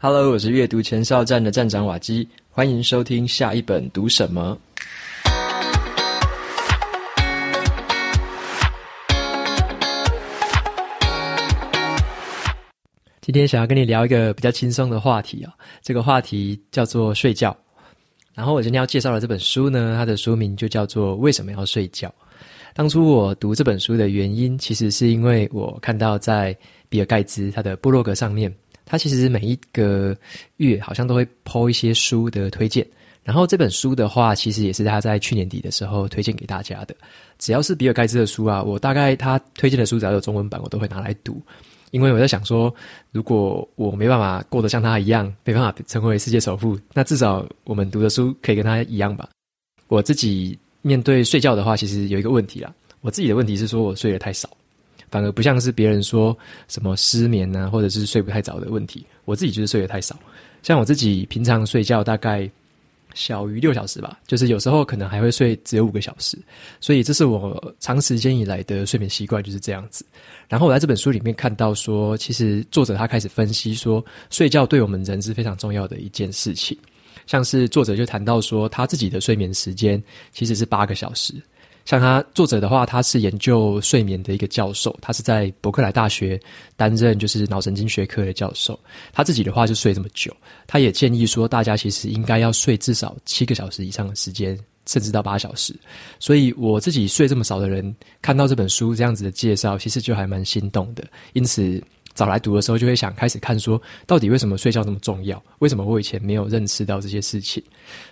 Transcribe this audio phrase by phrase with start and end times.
[0.00, 4.56] Hello，我是阅读前哨站的站长瓦基，欢迎收听下一本读什么。
[13.20, 17.56] 今天想要跟你聊一个比较轻松的话题啊，这个话题叫做睡觉。
[18.34, 22.06] 然后我今天要介绍的这本书呢，它的书名就叫做《为什么要睡觉》。
[22.72, 26.56] 当初我读这本书的原因，其实是因为我看到在
[26.88, 28.54] 比尔盖茨他的部落格上面。
[28.88, 30.16] 他其实每一个
[30.56, 32.86] 月好像都会抛一些书的推荐，
[33.22, 36.96] 然后这本书的话，其实也是他在去年底的时候推荐给大家的。
[37.38, 41.38] 只要是比尔盖茨的书啊，我大概他推荐的书只要有中文版，我都会拿来读，
[41.90, 42.74] 因为我在想说，
[43.12, 49.28] 如果我没办法过得像他一样，没办法成为世界首富，那至少我们读的书可以跟他一样吧。
[49.88, 54.48] 我自己面对睡觉的话，其实有一个问题啦，我自己的问题是说我睡得太少。
[55.10, 56.36] 反而不像是别人说
[56.68, 59.04] 什么失眠啊，或者是睡不太早的问题。
[59.24, 60.18] 我自己就是睡得太少。
[60.62, 62.50] 像我自己平常睡觉大概
[63.14, 66.38] 小于六小时吧，就是有时候可能还会睡只有五个小时。
[66.80, 70.04] 所以这是我长时间以来的睡眠习惯就是这样子。
[70.48, 76.76] 然后我在这本书里面看到说，其实作者他开始分析说，睡觉对我们人是非常重要的一件事情。
[77.26, 80.02] 像是作者就谈到说，他自己的睡眠时间
[80.32, 81.34] 其实是八个小时。
[81.88, 86.38] 像他作者的话，他是研究睡眠的一个教授，他是在伯克莱大学
[86.76, 88.78] 担任就是脑神经学科的教授。
[89.10, 90.30] 他自己的话就睡这么久，
[90.66, 95.74] 他也建议说大家其实应该要睡至少七个小时以上的时间，甚至到八小时。
[96.18, 101.02] 所以我自己睡这么少的人，看到这本书这样子的介绍，其实就还蛮心动的。
[101.32, 101.82] 因此。
[102.18, 105.40] 找来读的时候，就会想开始看说，到底为什么睡觉这么重要？
[105.60, 107.62] 为什么我以前没有认识到这些事情？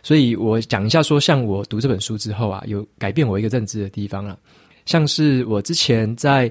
[0.01, 4.39] 所以我讲一下说，像我读这本书之后啊，有改变我一个认知的地方啊。
[4.85, 6.49] 像是我之前在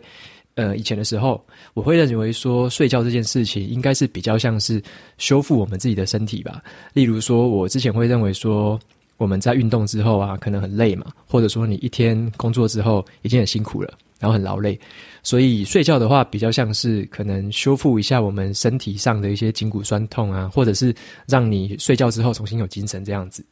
[0.55, 1.41] 呃以前的时候，
[1.73, 4.83] 我会认为说，睡觉这件事情应该是比较像是
[5.17, 6.61] 修复我们自己的身体吧。
[6.91, 8.77] 例如说，我之前会认为说，
[9.15, 13.93] 我们在运动之后啊，可能很累嘛，或者说你一天工作之后已经很辛苦了。
[14.19, 14.79] 然后很劳累，
[15.23, 20.95] 所以睡觉的话比较像是可能修复一下我们身体上的一些筋骨酸痛啊，或者是
[21.27, 23.45] 让你睡觉之后重新有精神这样子。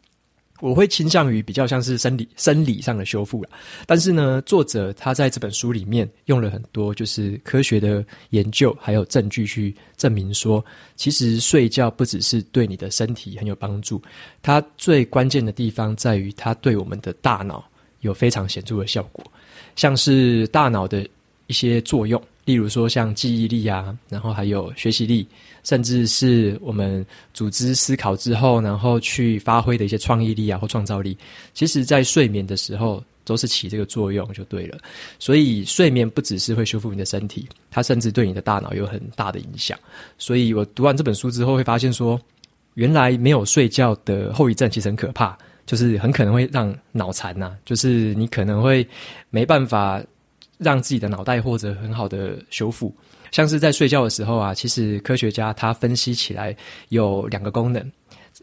[0.62, 3.50] 我会倾向于比较像是生理生理上的修复啦。
[3.86, 10.64] 但是呢，作者他在这本书里面用了很多就是科学的研究还有证据去证明说，
[10.96, 14.02] 其实睡觉不只是对你的身体很有帮助，
[14.42, 17.66] 它最关键的地方在于它对我们的大脑
[18.00, 19.26] 有非常显著的效果。
[19.76, 21.08] 像是大脑的
[21.48, 25.28] 一些作用，例如说像记忆力啊，然后还有学习力，
[25.64, 31.18] 甚至是我们组织思考之后，然后去发挥的一些创意力啊或创造力，
[31.54, 34.78] 其实在睡眠的时候都是起这个作用就对了。
[35.20, 39.78] 所以睡眠不只是会修复你的身体，它甚至对你的大脑有很大的影响。
[40.18, 42.20] 所以我读完这本书之后会发现说，
[42.76, 45.38] 原来没有睡觉的后遗症其实很可怕。
[45.66, 48.88] 就是很可能会让脑残呐，就是你可能会
[49.30, 50.02] 没办法
[50.58, 52.94] 让自己的脑袋获得很好的修复。
[53.32, 56.56] 像是在睡觉的时候啊，其实科学家他分析起来
[56.90, 57.92] 有两个功能，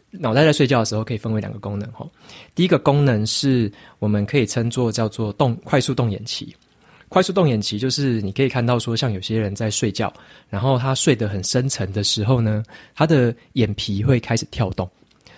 [0.09, 2.05] 脑袋在睡觉的时候可以分为两个功能哈。
[2.53, 6.53] 第一个功能是我们可以称作叫做动快速动眼期，
[7.07, 10.11] 快速动眼期就是你可以看到说，像有些人在睡觉，
[10.49, 12.61] 然后他睡得很深沉的时候呢，
[12.93, 14.89] 他的眼皮会开始跳动。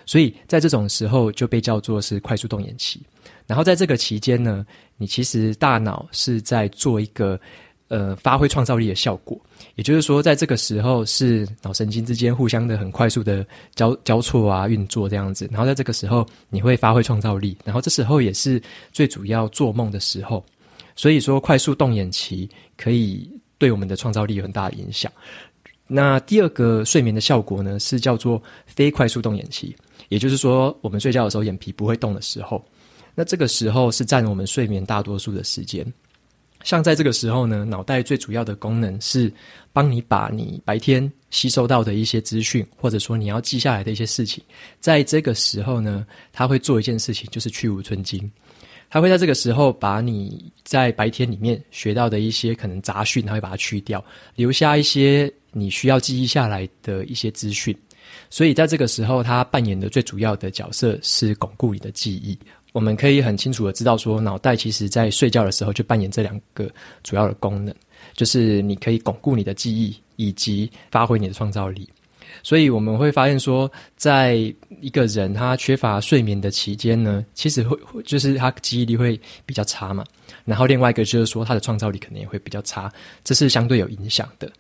[0.06, 3.02] 所以在这种时候就被叫做是快速动眼期，
[3.47, 4.66] 然后在这个期间呢，
[4.97, 7.40] 你其实大脑是在做一个
[7.88, 9.40] 呃发挥创造力的效果，
[9.75, 20.44] 也就是说，在这个时候是脑神经之间互相的很快速的交交错啊运作这样子，然后在这个时候你会发挥创造力，然后这时候也是最主要做梦的时候，
[20.96, 25.12] 所以说快速动眼期可以对我们的创造力有很大的影响。
[25.85, 29.75] 那第二个睡眠的效果呢，是叫做非快速动眼期。
[30.09, 32.64] 也就是说，我们睡觉的时候眼皮不会动的时候，
[33.16, 35.86] 那这个时候是占我们睡眠大多数的时间。
[36.64, 39.30] 像在这个时候呢，脑袋最主要的功能是
[39.74, 44.41] 帮你把你白天吸收到的一些资讯，或者说你要记下来的一些事情，
[44.79, 48.32] 在这个时候呢，它会做一件事情，就是去芜存菁。
[48.90, 54.02] 它会在这个时候把你在白天里面学到的一些可能杂讯，它会把它去掉，
[54.35, 57.76] 留下一些你需要记忆下来的一些资讯。
[58.34, 62.35] 所以在这个时候，他扮演的最主要的角色是巩固你的记忆。
[62.72, 66.68] 我们可以很清楚的知道说，脑袋其实在睡觉的时候就扮演这两个
[67.03, 67.72] 主要的功能，
[68.16, 71.88] 就是你可以巩固你的记忆，以及发挥你的创造力。
[72.41, 74.52] 所以我们会发现说，在
[74.82, 80.03] 一个人他缺乏睡眠的期间呢，其实会就是他记忆力会比较差嘛。
[80.44, 82.91] 然后另外一个就是说，他的创造力可能也会比较差，
[83.24, 84.52] 这是相对有影响的。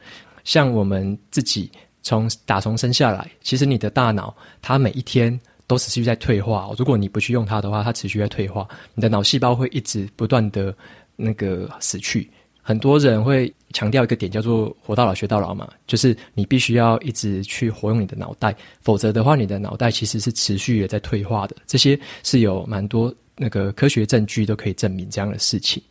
[0.43, 1.71] 像我们自己。
[2.03, 6.69] 从打从生下来，其实你的大脑它每一天都持续在退化。
[6.77, 10.75] 如果你不去用它的话，它持续在退化，你的脑细胞会一直不断的
[11.15, 12.29] 那个死去。
[12.61, 21.55] 很多人会强调一个点，叫做“活到老，学到老”嘛，就是你必须要一直去活用你的脑袋，否则的话，你的脑袋其实是持续的在退化的。
[21.67, 25.83] 这些是有蛮多那个科学证据都可以证明这样的事情。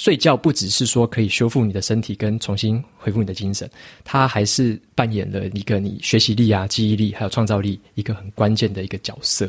[0.00, 3.70] 睡觉不只是说可以修复你的身体跟重新恢复你的精神，
[4.02, 9.46] 它还是扮演了一个你学习力啊、记忆力还有创造力一个很关键的一个角色。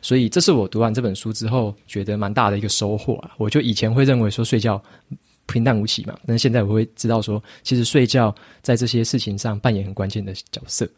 [0.00, 3.32] 所以，这是我读完这本书之后觉得蛮大的一个收获啊。
[3.36, 4.82] 我就以前会认为说睡觉。
[5.46, 8.32] 平淡无奇嘛，但现在我会知道说，其实睡觉
[8.62, 10.88] 在这些事情上扮演很关键的角色。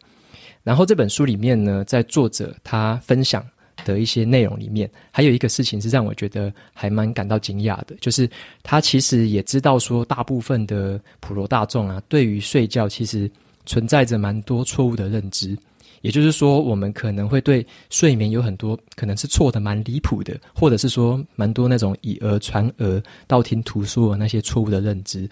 [0.61, 3.43] 然后这本书里面呢，在作者他分享
[3.83, 8.29] 的一些内容里面，还有一个事情是让我觉得还蛮感到惊讶的，就是
[8.63, 13.29] 他其实也知道说，大部分的普罗大众啊，对于睡觉其实
[13.65, 15.57] 存在着蛮多错误的认知。
[16.01, 25.29] 也就是说，我们可能会对睡眠有很多可能是错的，蛮离谱的，或者是说蛮多那种以讹传讹、道听途说的那些错误的认知。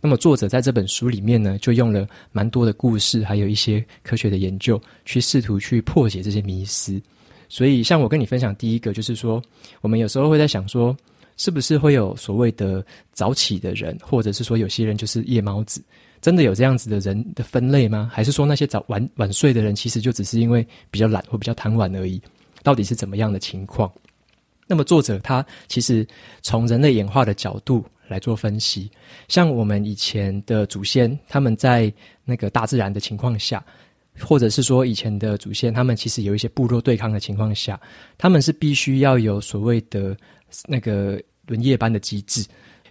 [0.00, 6.98] 那么，作者在这本书里面呢，就用了蛮多的故事，还有一些科学的研究，去试图去破解这些迷思。
[7.54, 9.40] 所以，像我跟你分享第一个，就是说，
[9.80, 10.96] 我们有时候会在想说，
[11.36, 15.80] 是不是会有所谓的早起的人，或者是说有些人就是夜猫子。
[16.20, 18.10] 真的有这样子的人的分类吗？
[18.12, 22.20] 还是说那些早晚晚睡的人，其实就只是因为比较懒或比较贪玩而已？
[22.64, 23.88] 到底是怎么样的情况？
[24.66, 26.04] 那么作者他其实
[26.42, 28.90] 从人类演化的角度来做分析，
[29.28, 31.92] 像我们以前的祖先，他们在
[32.24, 33.64] 那个大自然的情况下，
[34.20, 37.80] 或者是说以前的祖先，他们其实有一些部落对抗的情况下，
[38.16, 40.16] 他们是必须要有所谓的
[40.66, 42.44] 那个轮夜班的机制。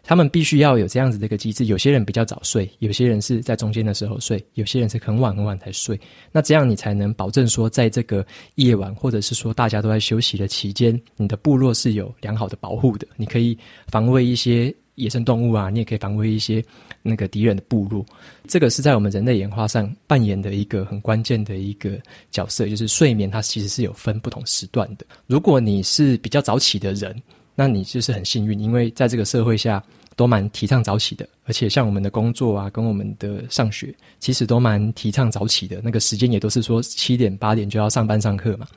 [0.06, 5.98] 他们必须要有这样子的一个机制，有些人比较早睡，有些人是在中间的时候睡，有些人是很晚很晚才睡。
[6.30, 13.08] 那这样你才能保证说，在这个夜晚或者是说大家都在休息的期间，你的部落是有良好的保护的。
[13.16, 16.64] 你可以防卫一些野生动物啊，你也可以防卫一些
[17.02, 18.06] 那个敌人的部落。
[18.48, 21.98] 这个是在我们人类演化上扮演的一个很关键的一个
[22.32, 25.06] 角色，就是睡眠它其实是有分不同时段的。
[25.28, 27.16] 如果你是比较早起的人，
[27.56, 29.84] 那你就是很幸运，因为在这个社会下
[30.16, 35.82] 都蛮提倡早起的，而且像我们的工作啊，跟我们的上学，其实都蛮提倡早起的。
[35.84, 38.68] 那个时间也都是说七点八点就要上班上课嘛。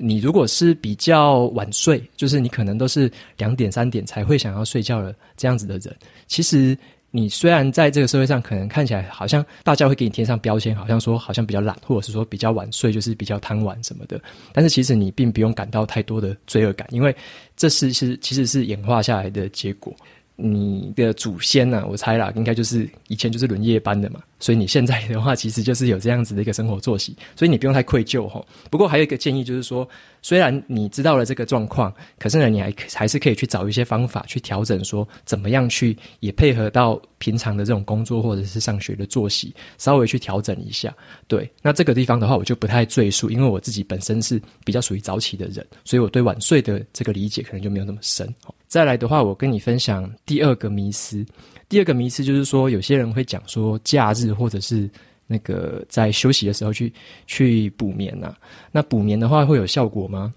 [0.00, 5.96] 你如果是比较晚睡，就是你可能都是两点三点才会想要睡觉了这样子的人，
[6.26, 6.76] 其实。
[7.10, 14.20] 你虽然在这个社会上可能看起来好像大家会给你贴上标签，好像说好像比较懒，或者是说比较晚睡就是比较贪玩什么的，
[14.52, 17.16] 但是其实你并不用感到太多的罪恶感，因为
[17.56, 19.90] 这是是其实是演化下来的结果。
[20.36, 28.46] 你的祖先呢、我猜啦，应该就是以前就是轮夜班的嘛，所以你现在的话，其实就是有这样子的一个生活作息，所以你不用太愧疚吼。
[28.70, 29.88] 不过还有一个建议就是说，
[30.22, 40.94] 虽然你知道了这个状况，可是呢，你还还是可以去找一些方法去调整，说怎么样去也配合到平常的这种工作或者是上学的作息，稍微去调整一下。
[41.26, 48.32] 对，那这个地方的话，我就不太赘述，因为我自己本身是比较属于早起的人，所以我对晚睡的这个理解可能就没有那么深。
[48.68, 51.26] 再来的话，我跟你分享第二个迷思。
[51.68, 54.88] 第二个迷思就是说，有些人会讲说，假日或者是
[55.26, 56.92] 那个在休息的时候去
[57.26, 58.38] 去补眠呐、啊。
[58.72, 60.32] 那补眠的话会有效果吗？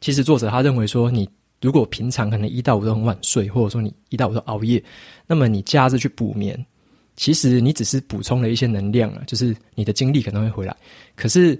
[0.00, 1.28] 其实作者他认为说，你
[1.60, 4.82] 如果平常可能一到五都很晚睡，或者说你一到五都熬夜，
[5.26, 6.64] 那么你假日去补眠，
[7.16, 10.76] 其实你只是补充了一些能量啊，就是你的精力可能会回来。
[11.14, 11.58] 可是。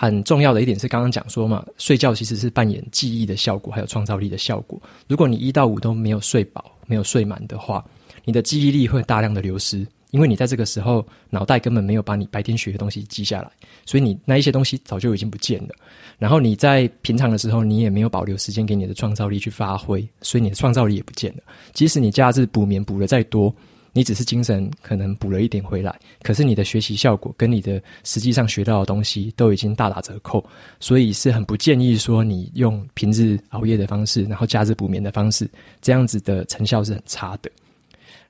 [0.00, 4.80] 很重要的一点是，刚刚讲说嘛，睡觉其实是扮演记忆的效果，还有创造力的效果。
[5.08, 7.84] 如果你一到五都没有睡饱、没有睡满的话，
[8.28, 13.50] 你的记忆力会大量的流失，因为你在这个时候脑袋根本没有把你白天学的东西记下来，
[13.86, 15.70] 所以你那一些东西早就已经不见了。
[16.18, 21.42] 然后你在平常的时候，你也没有保留时间给你的创造力去发挥，所以你的创造力也不见了。
[21.72, 23.50] 即使你假日补眠补得再多。
[23.94, 30.44] 你只是精神可能补了一点回来，可是你的学习效果跟你的实际上学到的东西都已经大打折扣，
[30.78, 37.50] 所以是很不建议说你用平日熬夜的方式，然后假日补眠的方式，这样子的成效是很差的。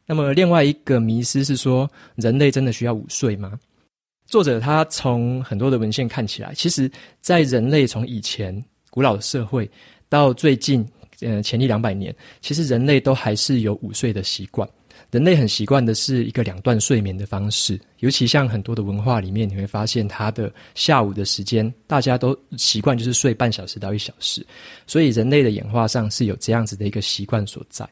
[0.09, 3.61] 那么另外一个迷思是说，人类真的需要午睡吗？
[4.25, 9.71] 作者他从很多的文献看起来，其实在人类从以前古老的社会
[10.09, 10.83] 到最近，
[11.21, 14.67] 呃，前一两百年，其实人类都还是有午睡的习惯。
[15.11, 24.45] 人类很习惯的是一个两段睡眠的方式，尤其像很多的文化里面，你会发现它的下午的时间，大家都习惯就是睡半小时到一小时，
[24.87, 27.87] 所以人类的演化上是有这样子的一个习惯所在。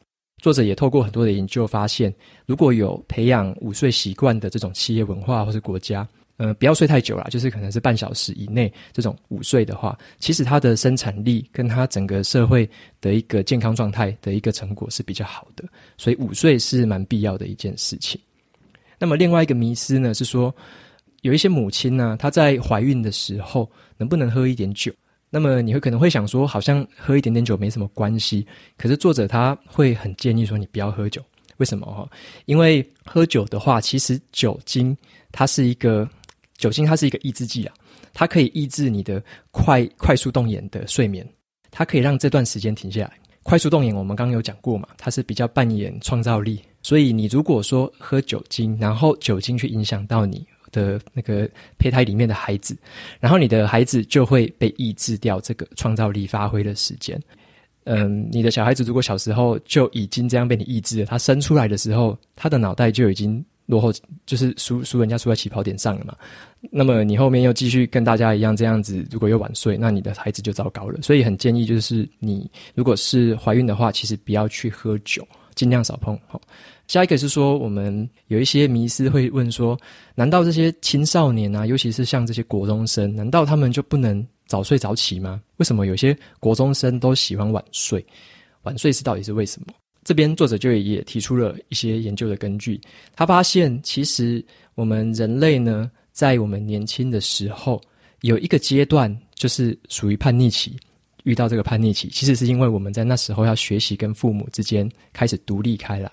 [0.46, 2.14] 作者也透过很多的研究发现，
[2.46, 15.64] 如果有培养午睡习惯的这种企业文化或是国家，呃，不要睡太久啦，就是可能是半小时以内这种午睡的话，其实它的生产力跟它整个社会的一个健康状态的一个成果是比较好的，
[15.98, 18.20] 所以午睡是蛮必要的一件事情。
[19.00, 20.54] 那么另外一个迷思呢，是说
[21.22, 24.92] 有一些母亲呢，她在怀孕的时候能不能喝一点酒？
[25.30, 31.22] 那么你会可能会想说，好像喝一点点酒没什么关系，可是作者他会很建议说，你不要喝酒，
[31.56, 32.08] 为什么哈？
[32.44, 34.96] 因为喝酒的话，其实酒精
[35.32, 36.08] 它是一个。
[36.58, 37.74] 酒精它是一个抑制剂啊，
[38.14, 41.28] 它可以抑制你的快快速动眼的睡眠，
[41.70, 43.12] 它可以让这段时间停下来。
[43.42, 52.76] 快速动眼我们刚刚有讲过嘛，它是比较扮演创造力，所以你如果说喝酒精，然后酒精去影响到你的那个胚胎里面的孩子，
[53.18, 57.20] 然后你的孩子就会被抑制掉这个创造力发挥的时间。
[57.84, 63.44] 嗯，你的小孩子如果小时候就已经这样被你抑制了，他生出来的时候，他的脑袋就已经。
[63.66, 63.92] 落后
[64.24, 66.14] 就是输输人家输在起跑点上了嘛，
[66.70, 71.02] 那么你后面又继续跟大家一样这样子，如果又晚睡，那你的孩子就糟糕了。
[71.02, 76.16] 所以很建议就是你如果是怀孕的话，其实不要去喝酒，尽量少碰。
[76.28, 76.40] 好，
[76.86, 79.76] 下一个是说我们有一些迷思会问说，
[80.14, 85.42] 难道这些青少年啊，尤其是像这些国中生，难道他们就不能早睡早起吗？
[85.56, 88.06] 为什么有些国中生都喜欢晚睡？
[88.62, 89.74] 晚睡是到底是为什么？
[90.04, 92.80] 这边作者就也提出了一些研究的根据，
[93.16, 94.44] 他发现其实
[94.76, 97.80] 我们人类呢，在我们年轻的时候
[98.20, 100.76] 有一个阶段，就是属于叛逆期。
[101.26, 106.10] 遇到这个叛逆期，其实是因为我们在那时候要学习跟父母之间开始独立开来。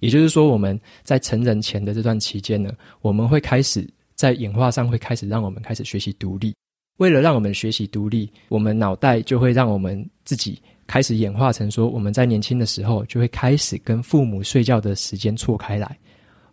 [0.00, 6.54] 也就是说，我们在成人前的这段期间呢，我们会开始在演化上会开始让我们开始学习独立。
[6.96, 10.60] 为了让我们学习独立，我们脑袋就会让我们自己。
[10.86, 15.98] 开始演化成说，我们在年轻的时候就会开始跟父母睡觉的时间错开来。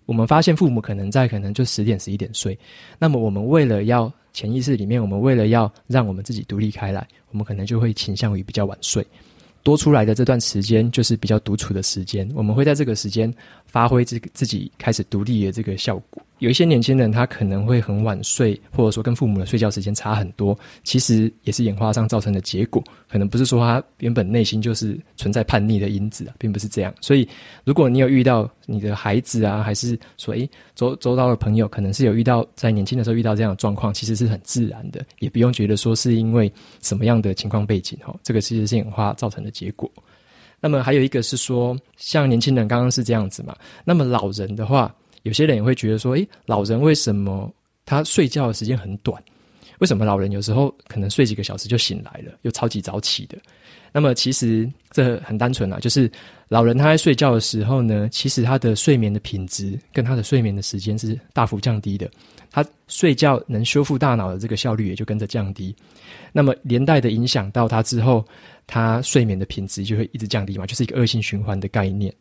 [0.05, 2.57] 我们发现父母可能在可能就十点十一点睡，
[2.97, 9.05] 那么我们为了要潜意识里面，我们为了要让我们自己独立开来，我们可能就会倾向于比较晚睡。
[9.63, 13.31] 多出来的这段时间就是比较独处的时间，我们会在这个时间
[13.71, 16.21] 发挥自自己开始独立的这个效果。
[16.39, 22.83] 有一些年轻人他可能会很晚睡，或者说跟父母的睡觉时间差很多，其实也是演化上造成的结果。
[23.07, 26.91] 可能不是说他原本内心就是存在叛逆的因子，并不是这样。
[26.99, 27.29] 所以，
[27.63, 36.51] 如果你有遇到你的孩子啊，还是说诶周周遭的朋友，可能是有遇到在年轻的时候遇到这样的状况，其实是很自然的，也不用觉得说是因为
[36.81, 38.15] 什么样的情况背景哈。
[38.23, 39.87] 这个其实是演化造成的结果。
[40.61, 43.53] 那么还有一个是说，像年轻人刚刚是这样子嘛，
[43.83, 44.95] 那么老人的话。
[45.23, 47.47] 有些人也会觉得说，诶，老人为什么
[47.85, 49.23] 他睡觉的时间很短？
[49.77, 53.37] 为什么老人有时候可能睡几个小时就醒来了，又超级早起的？
[53.91, 56.11] 那么其实这很单纯啊，就是
[56.47, 62.09] 老人他在睡觉的时候呢，其实他的睡眠的品质跟他的睡眠的时间是大幅降低的，
[62.49, 65.75] 他睡觉能修复大脑的这个效率也就跟着降低，
[66.31, 68.25] 那么连带的影响到他之后，
[68.67, 72.13] 他睡眠的品质就会一直降低嘛，就是一个恶性循环的概念。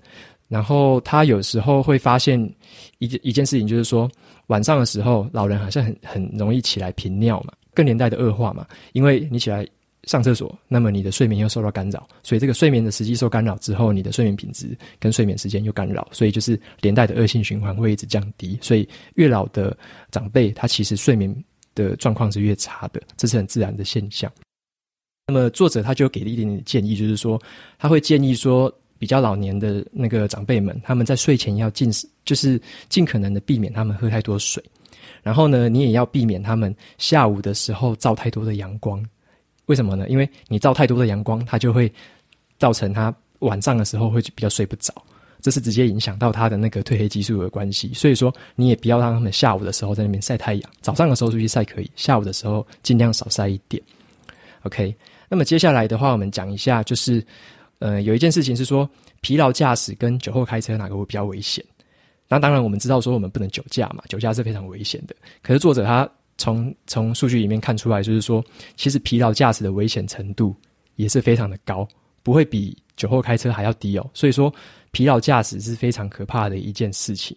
[0.49, 2.39] 然后他有时候会发现
[2.99, 4.11] 一件一件事情，就是说
[4.49, 8.67] 晚上的时候，老人好像很很容易起来频尿嘛，更连带的恶化嘛。
[8.93, 9.65] 因为你起来
[10.05, 18.59] 上厕所，那么你的睡眠又受到干扰，所以这个睡眠的时机受干扰之后，你的睡眠品质跟睡眠时间又干扰，所以就是连带的恶性循环会一直降低。
[18.61, 19.77] 所以越老的
[20.11, 21.33] 长辈，他其实睡眠
[21.77, 24.29] 的状况是越差的，这是很自然的现象。
[25.31, 27.41] 那么作者他就给了一点点建议，就是说
[27.79, 28.73] 他会建议说。
[29.01, 31.91] 比较老年的那个长辈们，他们在睡前要尽，
[32.23, 32.61] 就是
[32.91, 34.63] 尽可能的避免他们喝太多水，
[35.23, 39.03] 然后呢，你也要避免他们下午的时候照太多的阳光。
[39.65, 40.07] 为什么呢？
[40.11, 41.91] 因为你照太多的阳光，它就会
[42.59, 44.93] 造成他晚上的时候会比较睡不着，
[45.41, 47.95] 这是直接影响到他的那个褪黑激素的关系。
[47.95, 53.83] 所以说，你也不要让他们下午的时候在那边晒太阳，早上的时候出去晒可以，下午的时候尽量少晒一点。
[54.65, 54.95] OK，
[55.31, 57.25] 那么接下来的话，我们讲一下就是。
[57.83, 58.87] 呃，有一件事情是说，
[59.23, 61.65] 疲劳驾驶跟酒后开车哪个会比较危险？
[62.29, 65.17] 那当然，我们知道说我们不能酒驾嘛，酒驾是非常危险的。
[65.41, 66.07] 可是作者他
[66.37, 68.45] 从从数据里面看出来，就是说，
[68.77, 70.55] 其实疲劳驾驶的危险程度
[70.97, 71.89] 也是非常的高，
[72.23, 74.11] 不会比酒后开车还要低哦。
[74.13, 74.53] 所以说，
[74.91, 77.35] 疲劳驾驶是非常可怕的一件事情。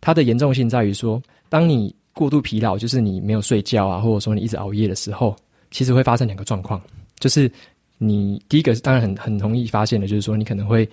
[0.00, 5.36] 它的严重性在于说，当你过度疲劳，就是你没有睡觉啊，或者说你一直熬夜的时候，
[5.70, 6.82] 其实会发生两个状况，
[7.18, 7.50] 就是。
[7.98, 10.86] 你第一个是当然很很容易发现的，就是说你可能会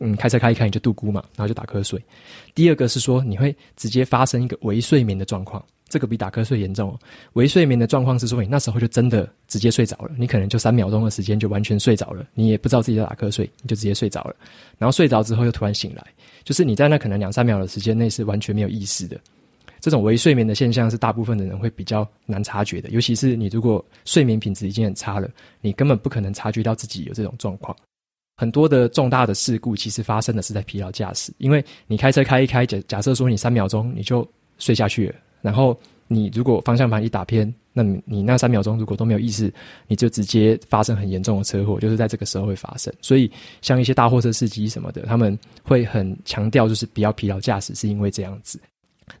[0.00, 2.02] 嗯开车开一开你就度孤嘛，然后就打瞌睡。
[2.52, 6.98] 第二个是说你会直接发生一个微睡眠的状况，这个比打瞌睡严重哦。
[7.34, 14.34] 微睡眠的状况是说你那时候就真的直接睡着了，你可能就三秒钟的时间就完全睡着了，你也不知道自己在打瞌睡，你就直接睡着了。
[14.78, 16.04] 然后睡着之后又突然醒来，
[16.42, 19.16] 就是你在那可能两三秒的时间内是完全没有意识的。
[19.88, 25.30] 这种微睡眠的现象是大部分的人会比较难察觉的，尤其是你如果睡眠品质已经很差了，
[25.62, 27.74] 你根本不可能察觉到自己有这种状况。
[28.36, 34.28] 很多的重大的事故其实发生的是在疲劳驾驶，因为你开车开一开，假假设说你三秒钟你就
[34.58, 35.74] 睡下去了，然后
[36.06, 39.50] 你如果方向盘一打偏，那你你那三秒钟如果都没有意识，
[39.86, 42.92] 你就直接发生很严重的车祸，就是在这个时候会发生。
[43.00, 43.30] 所以
[43.62, 48.60] 像一些大货车司机什么的，他们会很强调就是不要疲劳驾驶，是因为这样子。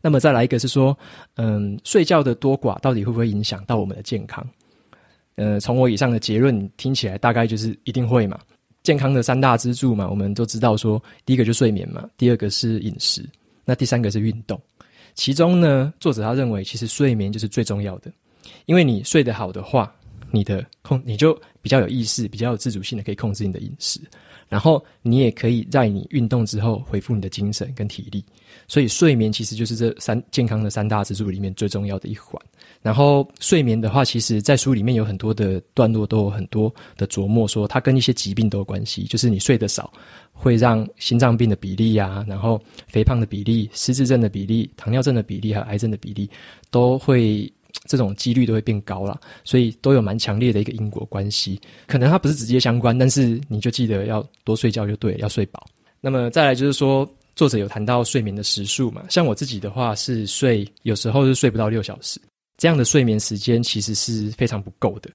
[0.00, 0.96] 那么再来一个是说，
[1.36, 4.46] 嗯，睡觉的多寡到底会不会影响到我们的健康？
[5.36, 8.38] 呃，从我以上的结论听起来，大概就是一定会嘛。
[8.82, 13.24] 健康的三大支柱嘛，我们都知道说，第一个就睡眠嘛，第二个是饮食，
[13.64, 14.60] 那第三个是运动。
[15.14, 18.10] 其中呢，作者他认为，其实睡眠就是最重要的，
[18.66, 19.92] 因为你睡得好的话，
[20.30, 24.00] 你的控你就比较有意识，比较有自主性的可以控制你的饮食。
[24.48, 28.24] 然后你也可以在你运动之后恢复你的精神跟体力，
[28.66, 32.40] 所以睡眠其实就是这三健康的三大支柱里面最重要的一环。
[32.80, 39.92] 然后睡眠的话，其实在书里面有很多的段落都有很多的琢磨，说它跟一些疾病都有关系，就是你睡得少
[40.32, 46.30] 会让心脏病的比例啊，然后肥胖的比例、失智症的比例、糖尿症的比例和癌症的比例
[46.70, 47.52] 都会。
[47.86, 51.60] 这种几率都会变高了，所以都有蛮强烈的一个因果关系。
[51.86, 55.66] 可能它不是直接相关，但是你就记得要多睡觉就对，要睡饱。
[56.00, 62.20] 那么再来就是说，作者有谈到睡眠的时数嘛，像我自己的话是睡，有时候是睡不到六小时，
[62.56, 65.10] 这样的睡眠时间其实是非常不够的。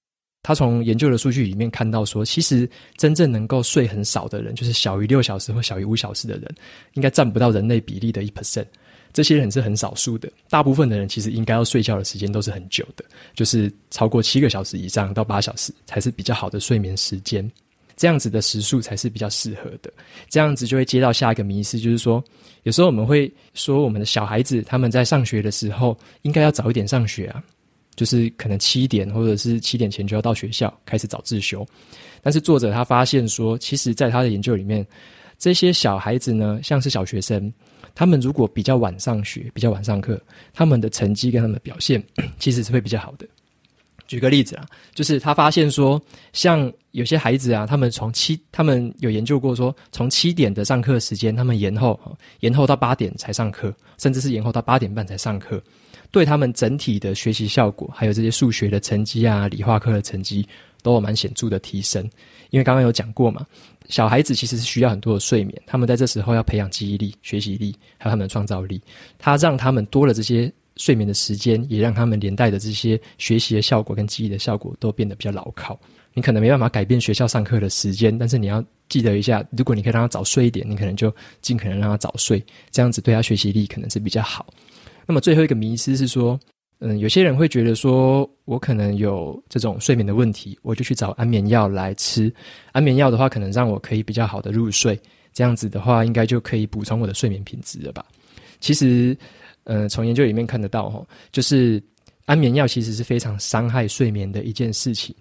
[0.46, 6.54] 他从研究的数据里面看到说，其实真正能够睡很少的人，就是小于六小时或小于五小时的人，
[6.96, 8.66] 应该占不到人类比例的一 percent。
[9.14, 13.06] 这些人是很少数的，大部分的人其实应该要睡觉的时间都是很久的，
[13.36, 17.50] 就是超过七个小时以上到八小时才是比较好的睡眠时间，
[17.96, 19.94] 这样子的时数才是比较适合的。
[20.30, 22.24] 这样子就会接到下一个迷思，就是说，
[22.64, 27.44] 有时候我们会说我们的小孩子他们在上学的时候应该要早一点上学啊，
[27.96, 31.64] 就是可能七点或者是七点前就要到学校开始早自修，
[32.24, 34.84] 但是作者他发现说，其实在他的研究里面，
[35.38, 37.54] 这些小孩子呢，像是小学生。
[37.96, 40.22] 他们如果比较晚上学，比较晚上课，
[40.54, 42.04] 他们的成绩跟他们的表现
[42.40, 43.28] 其实是会比较好的。
[44.06, 46.00] 举个例子啊，就是他发现说，
[46.34, 52.00] 像有些孩子啊，他们从七，他们有研究过说，从七点的上课时间，他们延后，
[52.42, 55.64] 延后到八点才上课，甚至是延后到八点半才上课，
[56.12, 60.46] 对他们整体的学习效果，还有这些数学的成绩啊、理化课的成绩，
[60.84, 62.08] 都有蛮显著的提升。
[62.54, 63.44] 因为刚刚有讲过嘛。
[63.90, 68.80] 小孩子其实是需要很多的睡眠，他们在这时候要培养记忆力、学习力，还有他们的创造力。
[69.18, 75.78] 他让他们多了这些睡眠的时间，也让他们连带的这些学习的效果跟记忆的效果都变得比较牢靠。
[76.14, 84.46] 你可能没办法改变学校上课的时间，但是你要记得一下，如果你可以让他早睡一点，你可能就尽可能让他早睡，这样子对他学习力可能是比较好。
[85.06, 86.40] 那么最后一个迷思是说。
[86.86, 92.30] 嗯，有些人会觉得说，我可能有这种睡眠的问题，我就去找安眠药来吃。
[92.74, 95.00] 安眠药的话，可能让我可以比较好的入睡，
[95.32, 98.06] 这样子的话，应该就可以补充我的睡眠品质了吧？
[98.60, 99.18] 其实，
[99.64, 101.82] 呃，从研究里面看得到，哈，就是
[102.26, 105.16] 安眠药其实是非常伤害睡眠的一件事情，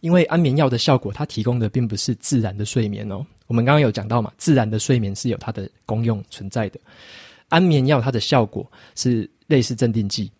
[0.00, 3.24] 因为安眠药的效果，它提供的并不是自然的睡眠哦。
[3.46, 6.78] 我们刚刚有讲到嘛，自然的睡眠是有它的功用存在的，
[7.48, 10.30] 安眠药它的效果是类似镇定剂。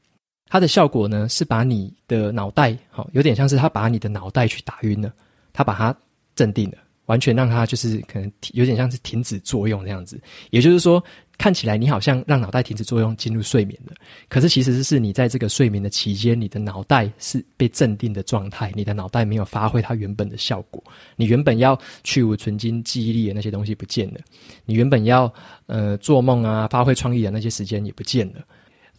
[0.52, 5.10] 它的效果呢，是把你的脑袋，好，有点像是他把你的脑袋去打晕了，
[5.50, 5.96] 他把它
[6.36, 10.20] 镇定了，完全让它就是可能有点像是停止作用这样子。
[10.50, 11.02] 也就是说，
[11.38, 13.94] 看起来你好像让脑袋停止作用，进入睡眠了，
[14.28, 20.84] 可是其实是你在这个睡眠的期间，你的脑袋是被镇定的状态，你的脑袋没有发挥它原本的效果，
[21.16, 24.20] 你原本要去芜存菁、记忆力的那些东西不见了，
[24.66, 25.32] 你原本要
[25.64, 28.42] 呃做梦啊、发挥创意的那些时间也不见了。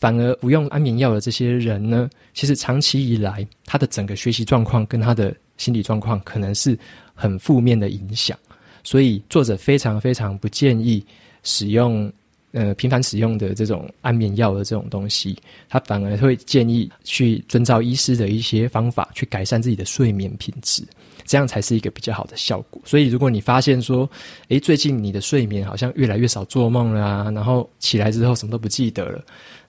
[0.03, 6.77] 反而不用安眠药的这些人呢，其实长期以来，他的整个学习状况跟他的心理状况可能是
[7.15, 8.37] 很负面的影响。
[8.83, 11.01] 所以作者非常非常不建议
[11.43, 12.11] 使用，
[12.51, 15.37] 呃，频繁使用的这种安眠药的这种东西。
[15.69, 20.83] 他反而会建议去遵照医师的一些方法，去改善自己的睡眠品质，
[21.23, 22.81] 这样才是一个比较好的效果。
[22.83, 24.09] 所以如果你发现说，
[24.49, 29.23] 诶，最近你的睡眠好像越来越少做梦了啊，然后起来之后什么都不记得了。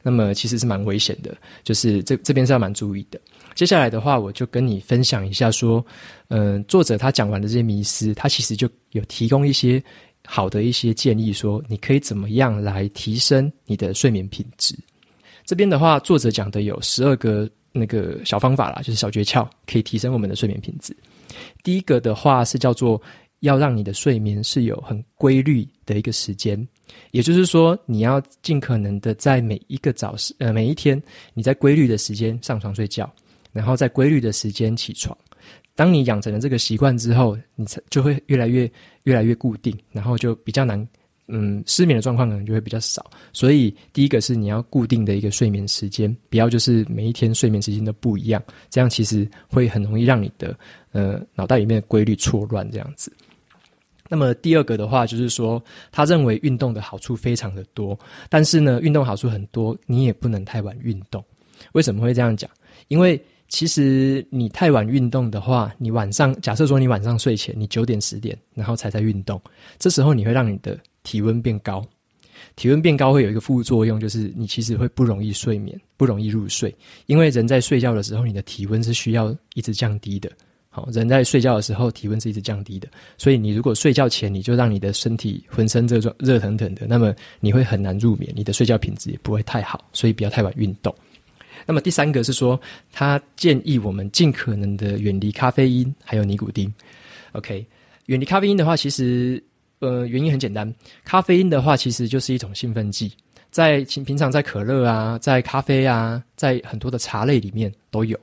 [0.07, 3.19] 那么其实是蛮危险的，就是这这边是要蛮注意的。
[3.55, 5.85] 接下来的话，我就跟你分享一下说，
[6.29, 9.83] 嗯、作者他讲完的这些迷思，他其实就有提供一些
[10.27, 14.77] 好的一些建议，说你可以怎么样来提升你的睡眠品质。
[15.47, 20.95] 这边的话，作者讲的有十二个那个小方法啦，就是小诀窍，可以提升我们的睡眠品质。
[21.63, 23.01] 第一个的话是叫做
[23.41, 26.69] 要让你的睡眠是有很规律的一个时间。
[27.13, 31.01] 也就是说，你要尽可能的在每一个早，呃，每一天，
[31.33, 33.13] 你在规律的时间上床睡觉，
[33.53, 35.17] 然后在规律的时间起床。
[35.77, 38.71] 当你养成了这个习惯之后，你才就会越来越
[39.05, 40.89] 越来越固定，然后就比较难，
[41.27, 43.05] 嗯，失眠的状况可能就会比较少。
[43.33, 50.57] 所以，第一个是你要固定的一个睡眠时间，不要就是每一天睡眠时间都不一样，这样其实会很容易让你的
[50.93, 53.13] 呃脑袋里面的规律错乱这样子。
[54.09, 61.25] 那么第二个的话，就是说他认为运动的好处非常的多，但是呢，运动好处很多，你也不能太晚运动。
[61.73, 62.51] 为什么会这样讲？
[62.89, 69.41] 因为其实你太晚运动的话，你晚上假设说你晚上睡前你九点十点，然后才在运动，
[69.79, 71.83] 这时候你会让你的体温变高，
[72.57, 76.75] 体温变高会有一个副作用，就是你其实会不容易睡眠，不容易入睡，
[77.07, 80.31] 因为人在睡觉的时候，你的体温是需要一直降低的。
[80.77, 90.93] 好，人在睡觉的时候体温是一直降低的，所以你如果睡觉前你就让你的身体浑身热热腾腾的，那么你会很难入眠，你的睡觉品质也不会太好，所以不要太晚运动。
[91.65, 92.61] 那么第三个是说，
[92.93, 96.75] 他建议我们尽可能的远离咖啡因还有尼古丁。
[97.31, 97.65] OK，
[98.07, 99.41] 远离咖啡因的话，其实
[99.79, 103.13] 呃原因很简单，咖啡因的话其实就是一种兴奋剂，
[103.55, 108.19] 在平常在可乐啊，在咖啡啊，在很多的茶类里面都有。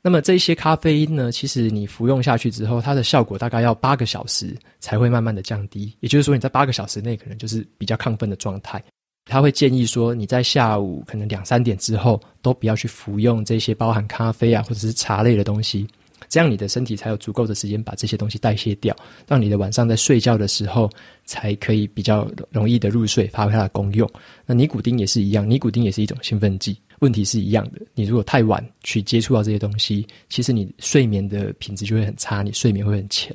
[0.00, 5.92] 那么这些咖啡因呢，其实你服用下去之后，它的效果大概要八个小时才会慢慢的降低。
[5.98, 8.80] 也就是说，你在八个小时内可能就是比较亢奋的状态。
[9.24, 15.88] 他会建议说，你在下午可能两三点之后都不要去服用这些包含咖啡啊或者是茶类的东西，
[16.28, 18.94] 这样你的身体才有足够的时间把这些东西代谢掉，
[19.26, 20.90] 让你的晚上在睡觉的时候
[21.24, 24.08] 才可以比较容易的入睡，发挥它的功用。
[24.44, 27.80] 那尼古丁也是一样，尼古丁也是一种兴奋剂，问题是一样的。
[27.94, 33.34] 你如果太晚去接触到这些东西，其实你睡眠的品质就会很差，你睡眠会很浅。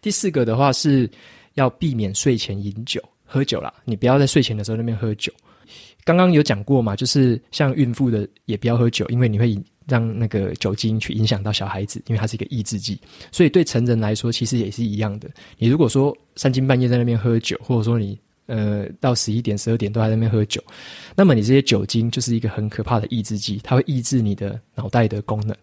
[0.00, 1.10] 第四个的话是
[1.54, 3.02] 要避免睡前饮酒。
[3.26, 5.32] 喝酒啦，你不要在睡前的时候那边喝酒。
[6.04, 12.98] 刚刚有讲过嘛，就是像孕妇的也不要喝酒，因为你会让那个酒精去影响到小孩子，因为它是一个抑制剂。
[13.30, 15.28] 所以对成人来说，其实也是一样的。
[15.58, 20.62] 你如果说三更半夜在那边喝酒，或者说你呃到十一点、十二点都在那边喝酒，
[21.14, 25.56] 那么你这些酒精就是一个很可怕的抑制剂，它会抑制你的脑袋的功能，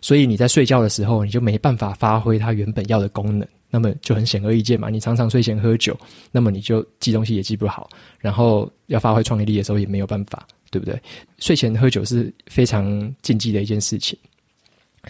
[0.00, 3.46] 所以你在睡觉的时候，你就没办法发挥它原本要的功能。
[3.70, 5.98] 那么就很显而易见嘛，你常常睡前喝酒，
[6.30, 11.00] 那么你就记东西也记不好，然后要发挥创意力的时候也没有办法，对不对？
[11.38, 14.18] 睡前喝酒是非常禁忌的一件事情。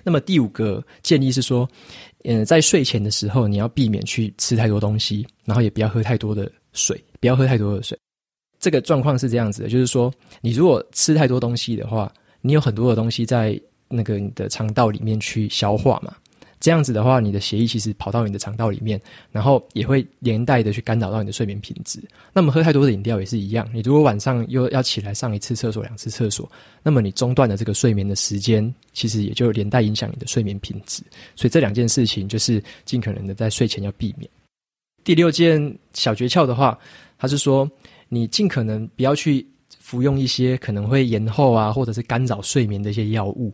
[0.02, 1.66] 那么第五个建议是说，
[2.24, 7.96] 嗯，在睡前的时候你要避免去吃太多东西，然后也不要喝太多的水，不要喝太多的水。
[8.58, 16.14] 这个状况是这样子的，就是说你如果吃太多东西的话，你有很多的东西在那个你的肠道里面去消化嘛。
[16.64, 18.98] 这样子的话，你的血液其实跑到你的肠道里面，
[19.30, 22.02] 然后也会连带的去干扰到你的睡眠品质。
[22.32, 26.50] 那么喝太多的饮料也是一样，你如果晚上又要起来上一次厕所、两次厕所，
[26.82, 31.02] 那么你中断了这个睡眠的时间，其实也就连带影响你的睡眠品质。
[31.36, 34.26] 所以这两件事情就是尽可能的在睡前要避免。
[35.04, 36.78] 第六件小诀窍的话，
[37.18, 37.70] 他是说
[38.08, 39.46] 你尽可能不要去
[39.80, 43.52] 服用一些可能会延后啊，或者是干扰睡眠的一些药物。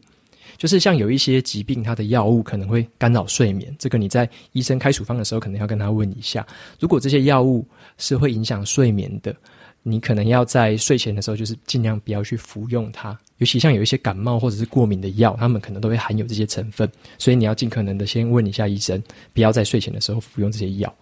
[0.61, 6.46] 就是像有一些疾病，它的药物可能会干扰睡眠，这个你在医生开处方的时候，可能要跟他问一下。
[6.79, 9.35] 如果这些药物是会影响睡眠的，
[9.83, 13.18] 你可能要在睡前的时候，就是尽量不要去服用它。
[13.38, 20.94] 尤其像有一些感冒或者是过敏的药，他们可能都会含有这些成分，所以你要尽可能的先问一下医生，不要在睡前的时候服用这些药。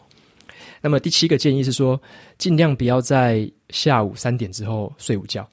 [0.81, 2.01] 那么第七个建议是说，
[2.39, 5.45] 尽量不要在下午三点之后睡午觉。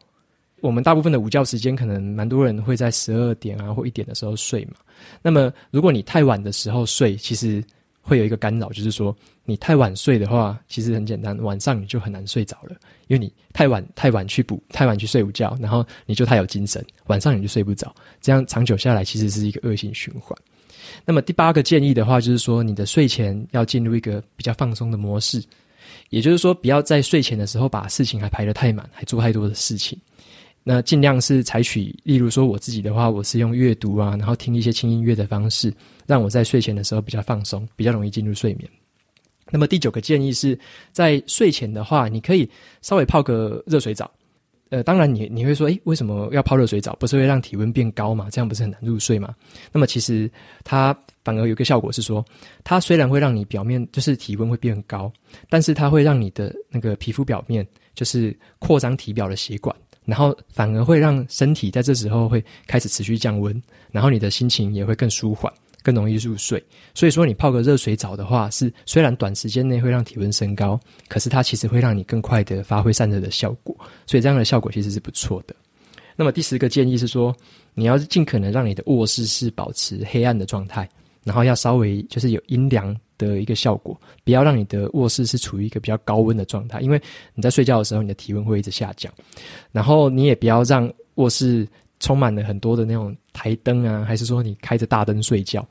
[0.66, 4.74] 我们大部分的午觉时间，可能蛮多人会在十二点啊或一点的时候睡嘛。
[5.22, 7.64] 那么，如果你太晚的时候睡，其实
[8.02, 12.76] 会有一个干扰，就是说你太晚睡的话，其实很简单，晚上你就很难睡着了，
[13.08, 20.36] 因为你太晚太晚去补，太晚去睡午觉，然后你就太有精神，晚上你就睡不着，这样长久下来其实是一个恶性循环。
[21.06, 25.44] 那么第八个建议的话，就是说你的睡前要进入一个比较放松的模式，
[26.10, 30.00] 也就是说不要在睡前的时候把事情还排得太满，还做太多的事情。
[30.68, 35.72] 那尽量是采取，例如说我自己的话，我是用阅读啊，然后听一些轻音乐的方式，
[36.08, 38.68] 让我在睡前的时候比较放松，比较容易进入睡眠。
[39.52, 40.58] 那么第九个建议是
[40.92, 42.50] 在睡前的话，你可以
[42.82, 44.10] 稍微泡个热水澡。
[44.70, 46.96] 呃，当然你你会说，诶，为什么要泡热水澡？
[46.96, 48.28] 不是会让体温变高吗？
[48.32, 49.36] 这样不是很难入睡吗？
[49.72, 50.30] 那么其实
[50.64, 52.26] 它反而有个效果是说，
[52.64, 55.14] 它虽然会让你表面就是体温会变高，
[55.48, 59.74] 但是它会让你的那个皮肤表面就是扩张体表的血管。
[60.06, 66.64] 然后反而会让身体在这时候会开始持续降温，然后你的心情也会更舒缓，更容易入睡。
[66.94, 73.76] 所以说，你泡个热水澡的话，是虽然短时间内会让体温升高，可是它其实会让你更快的发挥散热的效果。
[74.06, 75.56] 所以这样的效果其实是不错的。
[76.16, 77.36] 那么第十个建议是说，
[77.74, 80.88] 你要尽可能让你的卧室是保持黑暗的状态，
[81.24, 87.02] 然后要稍微就是有阴凉的一个效果，不要让你的卧室是处于一个比较高温的状态，因为
[87.34, 89.12] 你在睡觉的时候，你的体温会一直下降。
[89.72, 91.68] 然后你也不要让卧室
[92.00, 95.66] 充满了很多的那种台灯啊，还是说你开着大灯睡觉。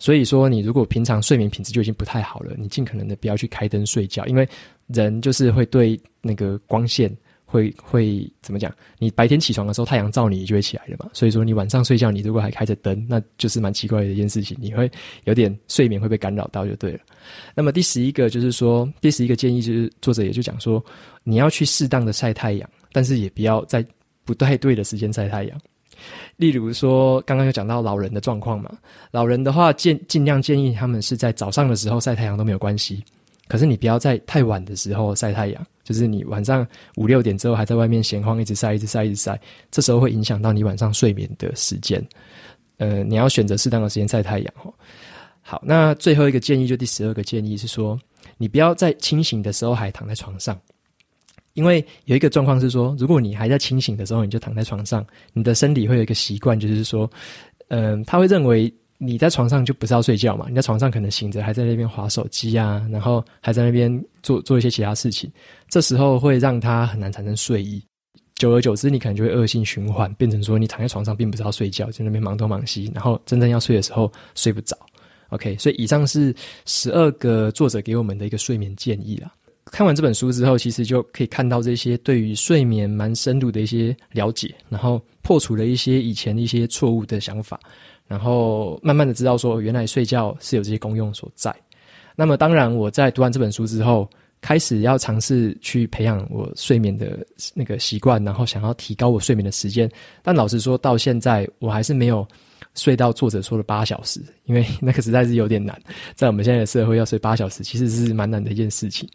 [0.00, 4.48] 所以说，你如果平常睡眠品质就已经不太好了，你尽可能的不要去开灯睡觉，因为
[4.86, 7.12] 人就是会对那个光线
[7.50, 8.70] 会会怎么讲？
[8.98, 11.08] 你白天起床的时候，太阳照你，你就会起来了嘛。
[11.14, 14.90] 所以说，你晚上睡觉，你如果还开着灯，那就是蛮奇怪的一件事情，你会
[15.24, 17.00] 有点睡眠会被干扰到，就对了。
[17.54, 20.84] 那么第十一个就是说，第十一个建议就是作者也就讲说，
[21.24, 23.82] 你要去适当的晒太阳，但是也不要在
[24.26, 25.58] 不太对的时间晒太阳。
[26.36, 28.70] 例如说，刚刚有讲到老人的状况嘛，
[29.10, 33.02] 老人的话，建尽量建议他们是在早上的时候晒太阳都没有关系，
[33.48, 42.06] 可是你不要在太晚的时候晒太阳，就是你晚上五六点之后还在外面闲晃，一直晒，一直晒，一直晒，这时候会影响到你晚上睡眠的时间。
[42.76, 44.74] 呃，你要选择适当的时间晒太阳哦。
[45.40, 47.98] 好，那最后一个建议就第十二个建议是说，
[48.36, 50.60] 你不要在清醒的时候还躺在床上。
[51.54, 57.10] 因为有一个状况是说，如果你还在清醒的时候，你就躺在床上，你的身体会有一个习惯，就是说，
[57.68, 65.30] 嗯、呃，他会认为你在床上就不是要睡觉嘛，你在床上可能醒着，还在那边划手机啊，然后还在那边做做一些其他事情，
[65.68, 67.80] 这时候会让他很难产生睡意，
[68.34, 74.76] 久而久之，你可能就会恶性循环，变成说你躺在床上并不是要睡觉，在那边忙东忙西，然后真正要睡的时候睡不着。
[75.28, 76.34] OK，所以以上是
[76.64, 79.32] 十二个作者给我们的一个睡眠建议啦。
[79.66, 87.60] 看完这本书之后，其实就可以看到这些对于睡眠蛮深度的一些了解，然后破除了一些以前的一些错误的想法，
[88.08, 91.54] 然后慢慢的知道说，原来睡觉是有这些功用所在。
[92.16, 99.88] 那么当然，我在读完这本书之后，开始要尝试去培养我睡眠的那个习惯，然后想要提高我睡眠的时间。
[100.22, 102.26] 但老实说，到现在我还是没有。
[102.74, 105.76] 睡到作者说的八小时，因为那个实在是有点难，
[106.14, 109.08] 在我们现在的社会要睡八小时，其实是蛮难的一件事情。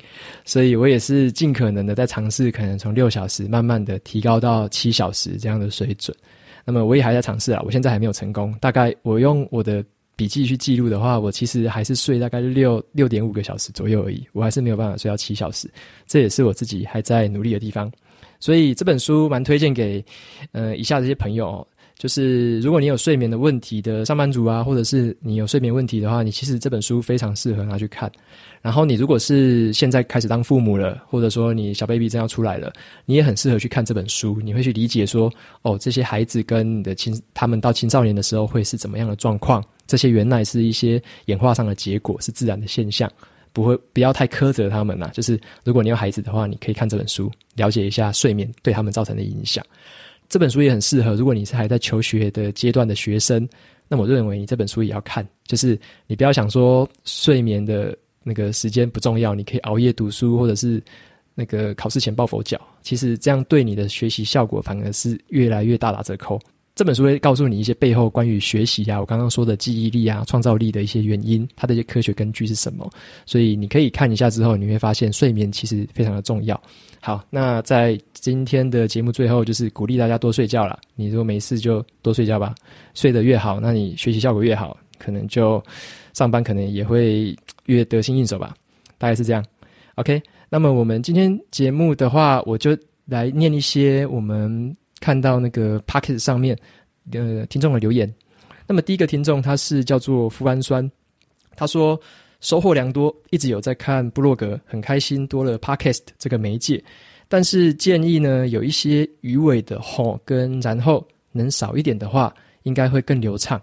[0.44, 6.14] 所以我也是尽可能的在尝试，可能从六小时慢慢的提高到七小时这样的水准。
[6.66, 8.54] 那么我也还在尝试啊，我现在还没有成功。
[8.60, 9.84] 大概我用我的
[10.16, 15.70] 笔记去记录的话，我其实还是睡大概六六点五个小时左右而已，我还是没有办法睡到七小时。
[16.08, 17.92] 这也是我自己还在努力的地方。
[18.40, 20.04] 所以这本书蛮推荐给
[20.52, 21.68] 呃以下这些朋友哦。
[21.98, 28.12] 就是如果你有睡眠的问题的上班族啊，或者是你有睡眠问题的话，你其实这本书非常适合拿去看。
[28.62, 32.72] 然后你如果是现在开始当父母了，或者说你小 baby 正要出来了，
[33.06, 34.40] 你也很适合去看这本书。
[34.42, 39.64] 你会去理解说，哦，这些孩子跟你的青他们到青少年的时候会是怎么样的状况？
[39.86, 43.12] 这些原来是一些演化上的结果，是自然的现象，
[43.52, 45.10] 不会不要太苛责他们呐。
[45.14, 49.64] 就是如果你有孩子的话，你可以看这本书，了解一下睡眠对他们造成的影响。
[50.34, 53.48] 这本书也很适合，如果你是还在求学的阶段的学生，
[53.88, 55.24] 那我认为你这本书也要看。
[55.46, 60.82] 就是你不要想说睡眠的那个时间不重要，你可以熬夜读书，或者是
[61.36, 62.60] 那个考试前抱佛脚。
[62.82, 66.40] 其实这样对你的学习效果反而是越来越大打折扣。
[66.76, 72.90] 这本书会告诉你一些背后关于学习啊，我刚刚说的记忆力啊、创造力的一些原因，它的一些科学根据是什么。
[73.28, 76.60] 所以你可以看一下之后，你会发现睡眠其实非常的重要。
[77.00, 80.80] 好，那在今天的节目最后，就是鼓励大家多睡觉啦。
[80.96, 82.56] 你如果没事就多睡觉吧，
[82.96, 85.64] 睡得越好，那你学习效果越好，可能就
[86.14, 87.36] 上班可能也会
[87.68, 88.56] 越得心应手吧。
[88.98, 89.46] 大概是这样。
[89.96, 96.58] OK，那么我们今天节目的话，我就来念一些我们看到那个 Podcast 上面
[97.12, 98.08] 的听众的留言。
[98.66, 100.90] 那么第一个听众他是叫做富安酸，
[101.58, 102.00] 他说。
[102.44, 106.84] 收获良多，一直有在看部落格，很开心多了 Podcast 这个媒介。
[107.30, 113.62] 但是建议呢，有一些鱼尾的吼跟然后能少一点的话，应该会更流畅。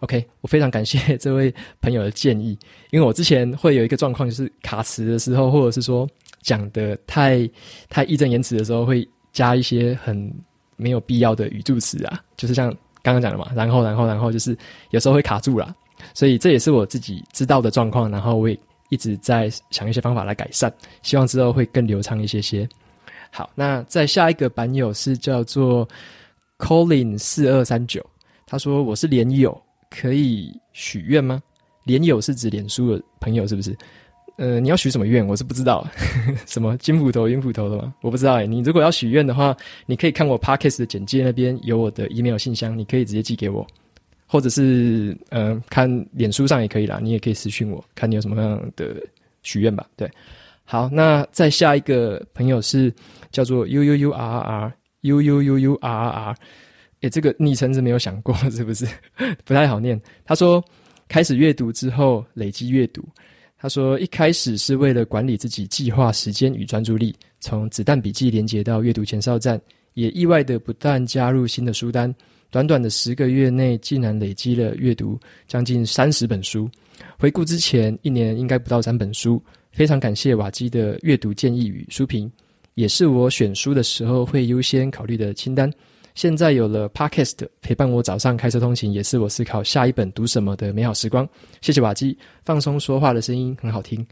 [0.00, 2.48] OK，我非常感谢这位朋友的建议，
[2.90, 6.06] 因为我之前会有一个状况，就是卡词的时候，或者是说
[6.42, 7.48] 讲的太
[7.88, 10.30] 太义正言辞的时候，会加一些很
[10.78, 14.56] 没有必要的语助词啊，就是像刚刚讲的嘛，然后然后然后就是
[14.88, 15.74] 有时候会卡住啦。
[16.14, 22.66] 所以这也是我自己知道的状况，然后我也一直在想一些方法来改善，希望之后会更流畅一些些。
[23.30, 25.86] 好，那再下一个版友是叫做
[26.56, 28.04] Colin 四二三九，
[28.46, 29.60] 他说我是连友，
[29.90, 31.42] 可以许愿吗？
[31.82, 33.76] 连友是指脸书的朋友是不是？
[34.38, 35.26] 呃，你要许什么愿？
[35.26, 35.84] 我是不知道，
[36.46, 37.92] 什么金斧头、银斧头的吗？
[38.02, 38.46] 我不知道哎。
[38.46, 43.66] 你如果要许愿的话，你可以看我 Podcast 的简介那边有我的 email 信箱，你可以直接寄给我。
[44.30, 48.94] 或者是呃看脸书上也可以啦，你也可以私讯我，看你有什么样的
[49.42, 49.84] 许愿吧。
[49.96, 50.08] 对，
[50.64, 52.92] 好，那再下一个朋友是
[53.32, 56.34] 叫做 U U U R R U U U U R R R，
[57.00, 58.86] 诶，这个昵称是没有想过是不是？
[59.44, 60.00] 不太好念。
[60.24, 60.62] 他说
[61.08, 63.02] 开始阅读之后累积阅读。
[63.60, 69.60] 他说：“一开始是为了管理自己计划时间与专注力，从子弹笔记连接到阅读前哨站，
[69.94, 72.14] 也意外的不断加入新的书单。
[72.50, 75.18] 短短的十个月内，竟然累积了阅读
[75.48, 76.70] 将近三十本书。
[77.18, 79.42] 回顾之前一年，应该不到三本书。
[79.72, 82.30] 非常感谢瓦基的阅读建议与书评，
[82.74, 85.68] 也是我选书的时候会优先考虑的清单。”
[86.18, 91.24] 现在有了 Podcast 陪伴我早上开车通勤，也是我思考下一本读什么的美好时光。
[91.60, 94.04] 谢谢瓦基，放松说话的声音很好听，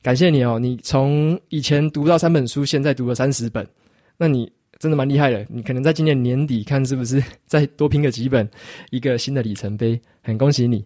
[0.00, 0.60] 感谢你哦。
[0.60, 3.66] 你从以前读到三本书，现在读了三十本，
[4.16, 5.44] 那你真的蛮厉害的。
[5.50, 8.48] 你可能在今年年底看是不是 再多拼个几本，
[8.92, 10.00] 一个新的里程碑。
[10.22, 10.84] 很恭喜你，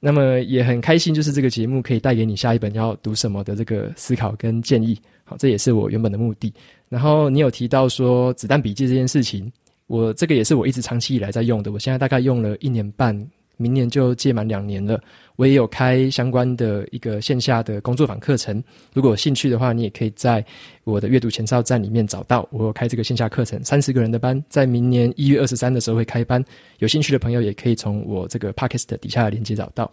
[0.00, 4.98] 那么也很开心，就是这个节目可以带给你下一本要读什么的这个思考跟建议。
[5.22, 6.52] 好，这也是我原本的目的。
[6.88, 9.48] 然后你有提到说子弹笔记这件事情。
[9.90, 13.12] 我这个也是我一直长期以来在用的，我现在大概用了一年半，
[13.56, 15.02] 明年就届满两年了。
[15.34, 18.62] 我也有开相关的一个线下的工作坊课程，
[18.94, 20.44] 如果有兴趣的话，你也可以在
[20.84, 22.48] 我的阅读前哨站里面找到。
[22.52, 26.44] 我有开这个线下课程，三十个人的班，在明年一月二十三的时候会开班。
[26.78, 29.90] 有兴趣的朋友也可以从我这个 Podcast 底下的链接找到。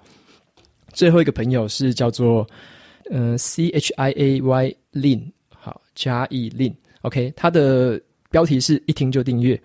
[0.94, 2.48] 最后一个朋友是叫做
[3.10, 9.60] 嗯、C H I A Y Lin，好加 E Lin，OK，他的标题是一听就订阅。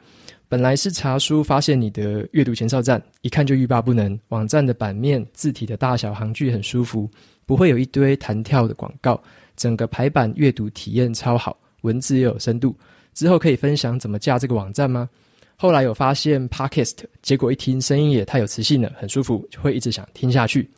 [0.52, 4.20] 本来是查书，发现你的阅读前哨站，一看就欲罢不能。
[4.28, 7.10] 网站的版面、字体的大小、行距很舒服，
[7.46, 9.18] 不会有一堆弹跳的广告。
[9.56, 12.76] 整个排版阅读体验超好，文字也有深度。
[13.14, 15.08] 之后可以分享怎么架这个网站吗？
[15.56, 20.68] 后来有发现 Podcast，结果一听声音也太有磁性了，很舒服，就会一直想听下去。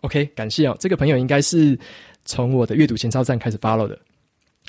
[0.00, 1.78] OK，感谢哦，这个朋友应该是
[2.24, 3.98] 从我的阅读前哨站开始 follow 的。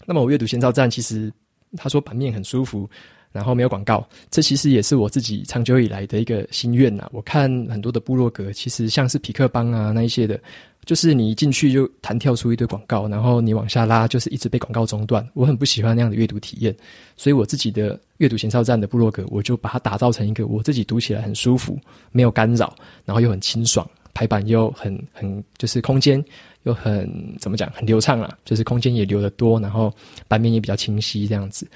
[0.05, 1.31] 那么我阅读前哨站其实
[1.77, 2.89] 他说版面很舒服。
[3.31, 7.07] 然后没有广告，这其实也是我自己长久以来的一个心愿呐。
[7.11, 10.39] 我看很多的部落格，其实像是匹克邦啊那一些的，
[10.85, 15.27] 就是你一进去就弹跳出一堆广告，然后你往下拉就是一直被广告中断。
[15.33, 16.75] 我很不喜欢那样的阅读体验，
[17.15, 21.77] 所以我自己的阅读前哨站的部落格，我就把它打造成一个我自己读起来很舒服、
[22.11, 26.23] 没有干扰，然后又很清爽，排版又很很就是空间
[26.63, 27.07] 又很
[27.39, 29.93] 怎么讲很流畅啊，就是空间也留得多，然后
[30.27, 31.67] 版面也比较清晰这样子。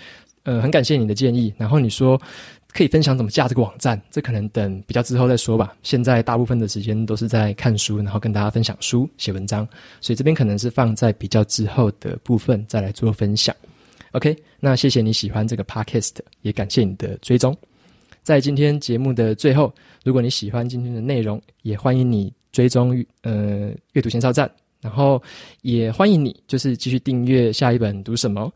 [0.43, 1.53] 呃，很感谢你的建议。
[1.58, 2.19] 然后你说
[2.73, 5.75] 可以分享怎么架这个网站，这可能等比较之后再说吧。
[5.84, 9.67] 现在大部分的时间都是在看书，然后跟大家分享书、写文章，
[10.01, 13.56] 所以这边可能是放在比较之后的部分再来做分享。
[14.12, 17.56] OK，那谢谢你喜欢这个 Podcast，也感谢你的追踪。
[18.21, 24.49] 在今天节目的最后，如果你喜欢今天的内容，也欢迎你追踪呃阅读前哨站，
[24.82, 25.21] 然后
[25.62, 28.51] 也欢迎你就是继续订阅下一本读什么。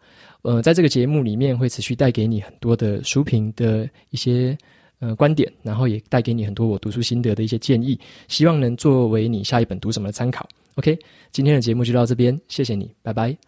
[0.48, 4.58] 呃，在这个节目里面会持续带给你很多的书评的一些
[5.00, 10.48] 呃观点，然后也带给你很多我读书心得的一些建议，希望能作为你下一本读什么的参考。
[10.76, 10.98] OK，
[11.34, 13.47] 今天的节目就到这边，谢谢你，拜拜。